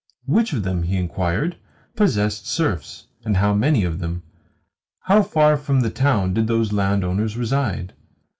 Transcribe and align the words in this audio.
Which 0.25 0.51
of 0.51 0.63
them, 0.63 0.81
he 0.81 0.97
inquired, 0.97 1.57
possessed 1.95 2.47
serfs, 2.47 3.05
and 3.23 3.37
how 3.37 3.53
many 3.53 3.83
of 3.83 3.99
them? 3.99 4.23
How 5.01 5.21
far 5.21 5.57
from 5.57 5.81
the 5.81 5.91
town 5.91 6.33
did 6.33 6.47
those 6.47 6.73
landowners 6.73 7.37
reside? 7.37 7.93